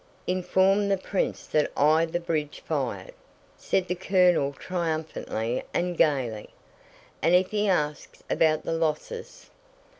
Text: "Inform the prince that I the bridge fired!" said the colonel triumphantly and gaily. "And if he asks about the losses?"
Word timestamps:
"Inform 0.25 0.89
the 0.89 0.97
prince 0.97 1.45
that 1.45 1.69
I 1.77 2.05
the 2.05 2.19
bridge 2.19 2.63
fired!" 2.65 3.13
said 3.55 3.87
the 3.87 3.93
colonel 3.93 4.51
triumphantly 4.51 5.63
and 5.75 5.95
gaily. 5.95 6.49
"And 7.21 7.35
if 7.35 7.51
he 7.51 7.67
asks 7.69 8.23
about 8.27 8.63
the 8.63 8.73
losses?" 8.73 9.51